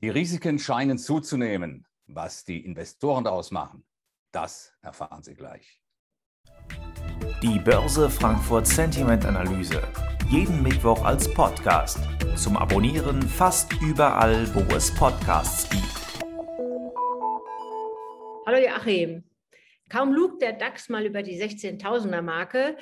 Die 0.00 0.10
Risiken 0.10 0.60
scheinen 0.60 0.96
zuzunehmen. 0.96 1.84
Was 2.06 2.44
die 2.44 2.64
Investoren 2.64 3.24
daraus 3.24 3.50
machen, 3.50 3.84
das 4.30 4.72
erfahren 4.80 5.24
Sie 5.24 5.34
gleich. 5.34 5.82
Die 7.42 7.58
Börse 7.58 8.08
Frankfurt 8.08 8.68
Sentiment 8.68 9.26
Analyse. 9.26 9.82
Jeden 10.30 10.62
Mittwoch 10.62 11.04
als 11.04 11.34
Podcast. 11.34 11.98
Zum 12.36 12.56
Abonnieren 12.56 13.20
fast 13.22 13.72
überall, 13.82 14.46
wo 14.54 14.60
es 14.72 14.94
Podcasts 14.94 15.68
gibt. 15.68 16.24
Hallo 18.46 18.58
Joachim. 18.58 19.24
Kaum 19.88 20.12
lugt 20.12 20.42
der 20.42 20.52
DAX 20.52 20.88
mal 20.88 21.06
über 21.06 21.24
die 21.24 21.42
16.000er 21.42 22.22
Marke, 22.22 22.76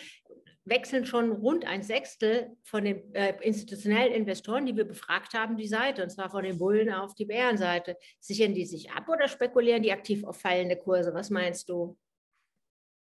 wechseln 0.66 1.06
schon 1.06 1.32
rund 1.32 1.64
ein 1.64 1.82
Sechstel 1.82 2.56
von 2.62 2.84
den 2.84 3.14
äh, 3.14 3.34
institutionellen 3.40 4.12
Investoren, 4.12 4.66
die 4.66 4.76
wir 4.76 4.84
befragt 4.84 5.32
haben, 5.32 5.56
die 5.56 5.68
Seite, 5.68 6.02
und 6.02 6.10
zwar 6.10 6.28
von 6.28 6.42
den 6.42 6.58
Bullen 6.58 6.92
auf 6.92 7.14
die 7.14 7.24
Bärenseite. 7.24 7.96
Sichern 8.20 8.52
die 8.52 8.66
sich 8.66 8.90
ab 8.90 9.08
oder 9.08 9.28
spekulieren 9.28 9.82
die 9.82 9.92
aktiv 9.92 10.24
auf 10.24 10.40
fallende 10.40 10.76
Kurse? 10.76 11.14
Was 11.14 11.30
meinst 11.30 11.68
du? 11.68 11.96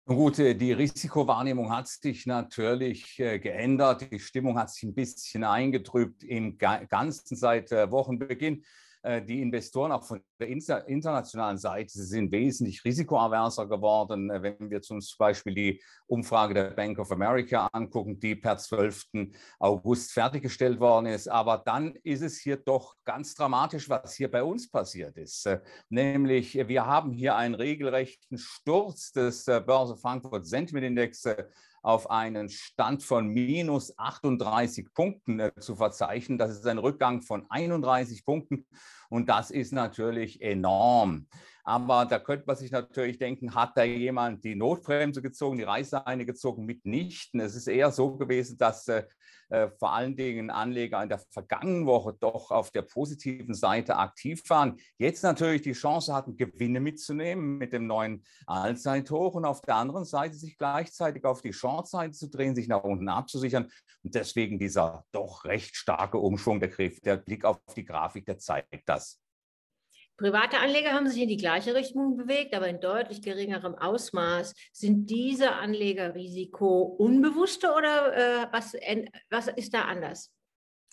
Gut, 0.07 0.39
äh, 0.39 0.55
die 0.55 0.73
Risikowahrnehmung 0.73 1.71
hat 1.71 1.87
sich 1.87 2.27
natürlich 2.27 3.21
äh, 3.21 3.39
geändert. 3.39 4.11
Die 4.11 4.19
Stimmung 4.19 4.59
hat 4.59 4.71
sich 4.71 4.85
ein 4.85 4.95
bisschen 4.95 5.45
eingetrübt 5.45 6.25
im 6.25 6.59
Ganzen 6.59 7.37
seit 7.37 7.71
äh, 7.71 7.91
Wochenbeginn. 7.91 8.65
Äh, 9.03 9.23
die 9.23 9.41
Investoren 9.41 9.93
auch 9.93 10.05
von 10.05 10.21
der 10.39 10.49
internationalen 10.49 11.57
Seite 11.57 11.91
sind 11.91 12.31
wesentlich 12.33 12.85
risikoaverser 12.85 13.67
geworden. 13.67 14.31
Äh, 14.31 14.43
wenn 14.43 14.71
wir 14.71 14.83
zum 14.83 15.01
Beispiel 15.19 15.55
die 15.55 15.83
Umfrage 16.07 16.55
der 16.55 16.71
Bank 16.71 16.99
of 16.99 17.11
America 17.11 17.69
angucken, 17.73 18.21
die 18.21 18.35
per 18.35 18.59
12. 18.59 19.07
August 19.59 20.13
fertiggestellt 20.13 20.81
worden 20.81 21.07
ist. 21.07 21.29
Aber 21.29 21.63
dann 21.65 21.95
ist 22.03 22.23
es 22.23 22.39
hier 22.39 22.57
doch 22.57 22.95
ganz 23.05 23.35
dramatisch, 23.35 23.89
was 23.89 24.15
hier 24.15 24.31
bei 24.31 24.43
uns 24.43 24.71
passiert 24.71 25.17
ist. 25.17 25.47
Äh, 25.47 25.61
nämlich, 25.89 26.55
wir 26.55 26.85
haben 26.85 27.13
hier 27.13 27.37
einen 27.37 27.55
regelrechten 27.55 28.37
Sturz 28.37 29.13
des 29.13 29.45
Börse 29.45 29.97
Frankfurt 29.97 30.47
Sentiment 30.47 30.85
Index 30.85 31.25
auf 31.83 32.11
einen 32.11 32.49
Stand 32.49 33.03
von 33.03 33.29
minus 33.29 33.97
38 33.99 34.93
Punkten 34.93 35.41
äh, 35.41 35.53
zu 35.59 35.77
verzeichnen. 35.77 36.39
Das 36.39 36.51
ist 36.51 36.67
ein 36.67 36.79
Rückgang 36.79 37.23
von 37.23 37.47
31 37.51 38.25
Punkten 38.25 38.67
und 39.09 39.29
das 39.29 39.51
ist 39.51 39.73
natürlich 39.73 40.41
enorm. 40.43 41.27
Aber 41.71 42.05
da 42.05 42.19
könnte 42.19 42.47
man 42.49 42.57
sich 42.57 42.73
natürlich 42.73 43.17
denken, 43.17 43.55
hat 43.55 43.77
da 43.77 43.85
jemand 43.85 44.43
die 44.43 44.57
Notbremse 44.57 45.23
gezogen, 45.23 45.57
die 45.57 45.63
Reißleine 45.63 46.27
gezogen? 46.27 46.67
Mitnichten. 46.67 47.39
Es 47.39 47.55
ist 47.55 47.69
eher 47.69 47.93
so 47.93 48.17
gewesen, 48.17 48.59
dass 48.59 48.89
äh, 48.89 49.05
äh, 49.51 49.69
vor 49.79 49.93
allen 49.93 50.17
Dingen 50.17 50.51
Anleger 50.51 51.01
in 51.01 51.09
der 51.09 51.23
vergangenen 51.31 51.87
Woche 51.87 52.17
doch 52.19 52.51
auf 52.51 52.73
der 52.73 52.83
positiven 52.83 53.55
Seite 53.55 53.99
aktiv 53.99 54.43
waren. 54.49 54.81
Jetzt 54.99 55.23
natürlich 55.23 55.63
die 55.63 55.75
Chance 55.75 56.13
hatten, 56.13 56.37
Gewinne 56.37 56.81
mitzunehmen 56.81 57.59
mit 57.59 57.73
dem 57.73 57.87
neuen 57.87 58.25
Allzeithoch 58.49 59.35
und 59.35 59.45
auf 59.45 59.61
der 59.61 59.77
anderen 59.77 60.05
Seite 60.05 60.35
sich 60.35 60.59
gleichzeitig 60.59 61.25
auf 61.25 61.41
die 61.41 61.53
Shortseite 61.53 62.15
zu 62.15 62.29
drehen, 62.31 62.57
sich 62.57 62.67
nach 62.67 62.83
unten 62.83 63.09
abzusichern. 63.09 63.71
Und 64.03 64.17
deswegen 64.17 64.59
dieser 64.59 65.05
doch 65.13 65.45
recht 65.45 65.77
starke 65.77 66.19
Umschwung 66.19 66.59
der, 66.59 66.71
der 67.05 67.17
Blick 67.19 67.45
auf 67.45 67.61
die 67.77 67.85
Grafik, 67.85 68.27
der 68.27 68.39
zeigt 68.39 68.89
das. 68.89 69.21
Private 70.21 70.59
Anleger 70.59 70.93
haben 70.93 71.09
sich 71.09 71.23
in 71.23 71.31
die 71.31 71.39
gleiche 71.39 71.75
Richtung 71.75 72.19
bewegt, 72.19 72.55
aber 72.55 72.69
in 72.69 72.79
deutlich 72.79 73.23
geringerem 73.23 73.75
Ausmaß. 73.75 74.53
Sind 74.71 75.09
diese 75.09 75.53
Anleger 75.53 76.15
Risiko 76.15 76.83
unbewusste 76.83 77.73
oder 77.75 78.43
äh, 78.43 78.47
was, 78.53 78.77
was 79.31 79.49
ist 79.49 79.73
da 79.73 79.87
anders? 79.87 80.31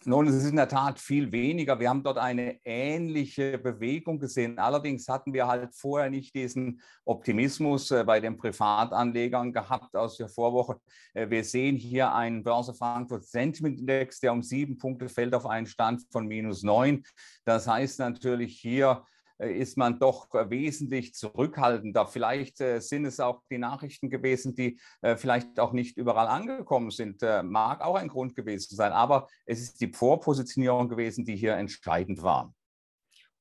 Nun, 0.05 0.27
es 0.27 0.35
ist 0.35 0.49
in 0.49 0.55
der 0.55 0.69
Tat 0.69 0.97
viel 0.97 1.29
weniger. 1.33 1.77
Wir 1.77 1.89
haben 1.89 2.03
dort 2.03 2.19
eine 2.19 2.57
ähnliche 2.63 3.57
Bewegung 3.57 4.17
gesehen. 4.17 4.59
Allerdings 4.59 5.09
hatten 5.09 5.33
wir 5.33 5.47
halt 5.47 5.75
vorher 5.75 6.09
nicht 6.09 6.33
diesen 6.33 6.79
Optimismus 7.03 7.91
äh, 7.91 8.05
bei 8.05 8.21
den 8.21 8.37
Privatanlegern 8.37 9.51
gehabt 9.51 9.93
aus 9.97 10.15
der 10.15 10.29
Vorwoche. 10.29 10.79
Äh, 11.13 11.29
wir 11.29 11.43
sehen 11.43 11.75
hier 11.75 12.13
einen 12.13 12.43
Börse 12.43 12.73
Frankfurt 12.73 13.25
Sentiment 13.25 13.77
Index, 13.77 14.21
der 14.21 14.31
um 14.31 14.41
sieben 14.41 14.77
Punkte 14.77 15.09
fällt 15.09 15.35
auf 15.35 15.45
einen 15.45 15.67
Stand 15.67 16.03
von 16.11 16.27
minus 16.27 16.63
neun. 16.63 17.03
Das 17.43 17.67
heißt 17.67 17.99
natürlich 17.99 18.57
hier, 18.57 19.03
ist 19.39 19.77
man 19.77 19.99
doch 19.99 20.33
äh, 20.33 20.49
wesentlich 20.49 21.13
zurückhaltender. 21.13 22.07
Vielleicht 22.07 22.61
äh, 22.61 22.79
sind 22.79 23.05
es 23.05 23.19
auch 23.19 23.41
die 23.49 23.57
Nachrichten 23.57 24.09
gewesen, 24.09 24.55
die 24.55 24.79
vielleicht 25.01 25.59
auch 25.59 25.73
nicht 25.73 25.97
überall 25.97 26.27
angekommen 26.27 26.91
sind. 26.91 27.21
Mag 27.43 27.81
auch 27.81 27.95
ein 27.95 28.07
Grund 28.07 28.35
gewesen 28.35 28.75
sein, 28.75 28.91
aber 28.91 29.27
es 29.45 29.61
ist 29.61 29.81
die 29.81 29.91
Vorpositionierung 29.91 30.89
gewesen, 30.89 31.25
die 31.25 31.35
hier 31.35 31.53
entscheidend 31.53 32.21
war. 32.21 32.53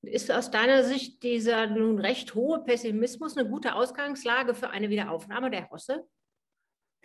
Ist 0.03 0.31
aus 0.31 0.51
deiner 0.51 0.85
Sicht 0.85 1.23
dieser 1.23 1.67
nun 1.67 1.99
recht 1.99 2.35
hohe 2.35 2.63
Pessimismus 2.63 3.37
eine 3.37 3.49
gute 3.49 3.75
Ausgangslage 3.75 4.55
für 4.55 4.71
eine 4.71 4.91
Wiederaufnahme 4.91 5.51
der 5.51 5.71
Hosse? 5.71 6.07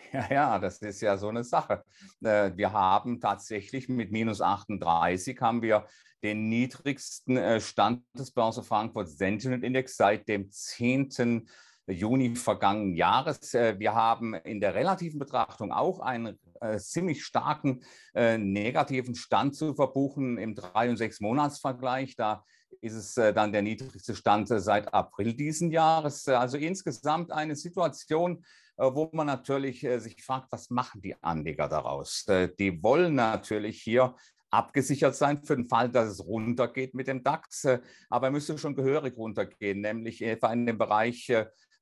Ja, 0.13 0.27
ja, 0.29 0.59
das 0.59 0.81
ist 0.81 1.01
ja 1.01 1.17
so 1.17 1.29
eine 1.29 1.43
Sache. 1.43 1.83
Äh, 2.23 2.51
wir 2.55 2.73
haben 2.73 3.19
tatsächlich 3.19 3.87
mit 3.87 4.11
minus 4.11 4.41
38 4.41 5.39
haben 5.39 5.61
wir 5.61 5.85
den 6.23 6.49
niedrigsten 6.49 7.37
äh, 7.37 7.59
Stand 7.59 8.03
des 8.13 8.31
Börse 8.31 8.63
Frankfurt 8.63 9.09
Sentiment 9.09 9.63
Index 9.63 9.95
seit 9.95 10.27
dem 10.27 10.51
10. 10.51 11.47
Juni 11.87 12.35
vergangenen 12.35 12.95
Jahres. 12.95 13.53
Äh, 13.53 13.79
wir 13.79 13.93
haben 13.93 14.33
in 14.33 14.61
der 14.61 14.75
relativen 14.75 15.19
Betrachtung 15.19 15.71
auch 15.71 15.99
einen 15.99 16.39
ziemlich 16.77 17.23
starken 17.23 17.83
negativen 18.13 19.15
Stand 19.15 19.55
zu 19.55 19.73
verbuchen 19.73 20.37
im 20.37 20.55
3- 20.55 20.89
und 20.89 20.99
6-Monats-Vergleich. 20.99 22.15
Da 22.15 22.43
ist 22.81 22.93
es 22.93 23.15
dann 23.15 23.51
der 23.51 23.61
niedrigste 23.61 24.15
Stand 24.15 24.47
seit 24.47 24.93
April 24.93 25.33
diesen 25.33 25.71
Jahres. 25.71 26.27
Also 26.27 26.57
insgesamt 26.57 27.31
eine 27.31 27.55
Situation, 27.55 28.43
äh, 28.81 28.95
wo 28.95 29.09
man 29.13 29.27
natürlich 29.27 29.83
äh, 29.83 29.99
sich 29.99 30.23
fragt, 30.23 30.51
was 30.51 30.71
machen 30.71 31.01
die 31.01 31.15
Anleger 31.21 31.67
daraus? 31.67 32.25
Äh, 32.27 32.49
die 32.57 32.81
wollen 32.81 33.13
natürlich 33.13 33.81
hier 33.81 34.15
abgesichert 34.49 35.15
sein 35.15 35.43
für 35.43 35.55
den 35.55 35.67
Fall, 35.67 35.89
dass 35.89 36.09
es 36.09 36.25
runtergeht 36.25 36.95
mit 36.95 37.07
dem 37.07 37.23
DAX. 37.23 37.67
Aber 38.09 38.27
er 38.27 38.31
müsste 38.31 38.57
schon 38.57 38.75
gehörig 38.75 39.15
runtergehen, 39.15 39.81
nämlich 39.81 40.21
etwa 40.21 40.51
in 40.51 40.65
dem 40.65 40.77
Bereich 40.77 41.31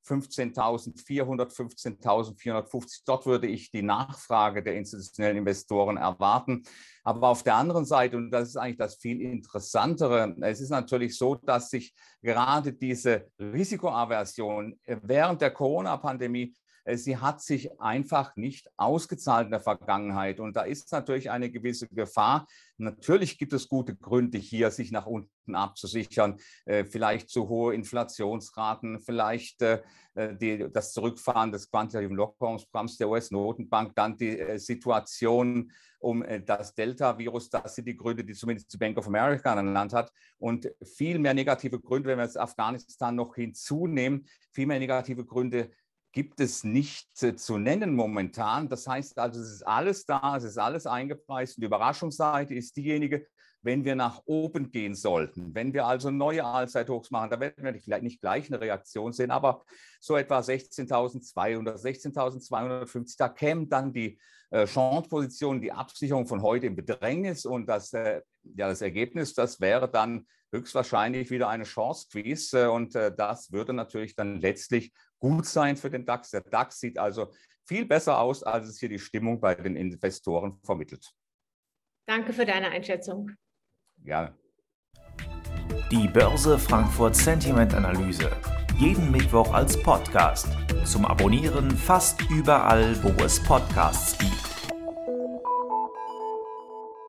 15.400, 0.06 1.56
15.450. 1.56 3.02
Dort 3.06 3.26
würde 3.26 3.48
ich 3.48 3.72
die 3.72 3.82
Nachfrage 3.82 4.64
der 4.64 4.76
institutionellen 4.76 5.38
Investoren 5.38 5.98
erwarten. 5.98 6.64
Aber 7.04 7.30
auf 7.30 7.44
der 7.44 7.56
anderen 7.56 7.86
Seite, 7.86 8.18
und 8.18 8.32
das 8.32 8.50
ist 8.50 8.58
eigentlich 8.58 8.78
das 8.78 8.96
viel 8.96 9.22
Interessantere, 9.22 10.36
es 10.42 10.62
ist 10.62 10.70
natürlich 10.70 11.18
so, 11.18 11.36
dass 11.36 11.70
sich 11.70 11.94
gerade 12.22 12.74
diese 12.74 13.28
Risikoaversion 13.40 14.80
während 14.86 15.42
der 15.42 15.52
Corona-Pandemie 15.52 16.54
sie 16.98 17.18
hat 17.18 17.42
sich 17.42 17.80
einfach 17.80 18.36
nicht 18.36 18.70
ausgezahlt 18.78 19.46
in 19.46 19.52
der 19.52 19.60
Vergangenheit. 19.60 20.40
Und 20.40 20.56
da 20.56 20.62
ist 20.62 20.92
natürlich 20.92 21.30
eine 21.30 21.52
gewisse 21.52 21.88
Gefahr. 21.88 22.48
Natürlich 22.78 23.38
gibt 23.38 23.54
es 23.54 23.68
gute 23.68 23.96
Gründe 23.96 24.38
hier, 24.38 24.72
sich 24.72 24.92
nach 24.92 25.06
unten 25.06 25.56
abzusichern. 25.56 26.38
Äh, 26.66 26.86
vielleicht 26.86 27.30
zu 27.30 27.50
hohe 27.50 27.74
Inflationsraten, 27.74 29.00
vielleicht 29.00 29.62
äh, 29.62 29.82
das 30.72 30.94
Zurückfahren 30.94 31.52
des 31.52 31.70
quantitativen 31.70 32.18
Lockerungsprogramms 32.18 32.98
der 32.98 33.10
US-Notenbank, 33.10 33.96
dann 33.96 34.18
die 34.18 34.58
Situation 34.58 35.72
um 36.00 36.26
das 36.46 36.74
Delta-Virus. 36.74 37.50
Das 37.50 37.76
sind 37.76 37.88
die 37.88 37.96
Gründe, 37.96 38.24
die 38.24 38.34
zumindest 38.34 38.74
die 38.74 38.78
Bank 38.78 38.98
of 38.98 39.08
America 39.08 39.54
ernannt 39.54 39.94
hat. 39.94 40.12
Und 40.38 40.70
viel 40.84 41.20
mehr 41.20 41.34
negative 41.34 41.80
Gründe, 41.80 42.10
wenn 42.10 42.18
wir 42.18 42.26
jetzt 42.26 42.40
Afghanistan 42.40 43.16
noch 43.16 43.36
hinzunehmen, 43.36 44.26
viel 44.52 44.66
mehr 44.66 44.80
negative 44.80 45.26
Gründe 45.26 45.72
gibt 46.12 46.40
es 46.40 46.64
nicht 46.64 47.18
zu 47.18 47.58
nennen 47.58 47.96
momentan. 47.96 48.68
Das 48.68 48.88
heißt 48.88 49.20
also, 49.20 49.40
es 49.42 49.52
ist 49.52 49.68
alles 49.68 50.06
da, 50.06 50.38
es 50.38 50.44
ist 50.44 50.58
alles 50.58 50.88
eingepreist. 50.88 51.58
Die 51.58 51.66
Überraschungsseite 51.66 52.56
ist 52.56 52.76
diejenige, 52.76 53.28
wenn 53.62 53.84
wir 53.84 53.96
nach 53.96 54.22
oben 54.26 54.72
gehen 54.72 54.96
sollten. 54.96 55.54
Wenn 55.54 55.74
wir 55.74 55.86
also 55.86 56.10
neue 56.12 56.46
Allzeithochs 56.46 57.12
machen, 57.12 57.30
da 57.30 57.40
werden 57.40 57.64
wir 57.64 57.74
vielleicht 57.80 58.04
nicht 58.04 58.22
gleich 58.22 58.48
eine 58.48 58.62
Reaktion 58.62 59.12
sehen, 59.12 59.32
aber 59.32 59.64
so 60.00 60.16
etwa 60.16 60.40
16.200, 60.40 61.76
16.250, 61.76 63.16
da 63.18 63.30
kämen 63.30 63.68
dann 63.70 63.92
die 63.92 64.20
äh, 64.52 64.66
Chance-Positionen, 64.66 65.62
die 65.62 65.72
Absicherung 65.72 66.26
von 66.26 66.42
heute 66.42 66.68
im 66.68 66.76
Bedrängnis 66.76 67.46
und 67.46 67.68
das, 67.68 67.94
äh, 67.94 68.22
ja, 68.44 68.68
das 68.68 68.82
Ergebnis, 68.82 69.34
das 69.34 69.60
wäre 69.60 69.90
dann 69.90 70.28
höchstwahrscheinlich 70.52 71.30
wieder 71.30 71.50
eine 71.50 71.64
Chance-Squeeze 71.64 72.64
äh, 72.64 72.68
und 72.68 72.96
äh, 72.96 73.14
das 73.16 73.52
würde 73.52 73.74
natürlich 73.74 74.16
dann 74.16 74.40
letztlich 74.40 74.94
gut 75.20 75.46
sein 75.46 75.78
für 75.78 75.90
den 75.90 76.06
DAX. 76.06 76.32
Der 76.32 76.42
DAX 76.42 76.80
sieht 76.80 76.98
also 76.98 77.32
viel 77.66 77.86
besser 77.86 78.20
aus, 78.20 78.44
als 78.44 78.68
es 78.68 78.80
hier 78.80 78.90
die 78.90 79.00
Stimmung 79.00 79.40
bei 79.40 79.54
den 79.56 79.76
Investoren 79.76 80.60
vermittelt. 80.64 81.12
Danke 82.08 82.34
für 82.34 82.46
deine 82.46 82.70
Einschätzung. 82.70 83.32
Gerne. 84.04 84.36
Die 85.92 86.08
Börse 86.08 86.58
Frankfurt 86.58 87.16
Sentiment 87.16 87.74
Analyse. 87.74 88.32
Jeden 88.78 89.12
Mittwoch 89.12 89.54
als 89.54 89.82
Podcast. 89.84 90.48
Zum 90.86 91.06
Abonnieren 91.06 91.70
fast 91.72 92.22
überall, 92.32 92.96
wo 93.04 93.10
es 93.24 93.44
Podcasts 93.44 94.18
gibt. 94.18 94.49